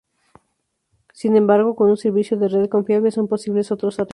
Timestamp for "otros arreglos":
3.71-4.09